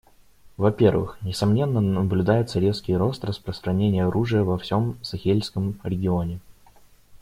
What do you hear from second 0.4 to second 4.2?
Во-первых, несомненно, наблюдается резкий рост распространения